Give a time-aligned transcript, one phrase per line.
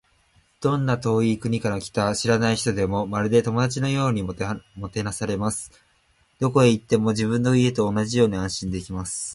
[0.61, 5.69] どんな遠い国から来た知らない人でも、まるで友達のようにもてなされます。
[6.39, 9.29] どこへ行っても、自分の家と同じように安心できます。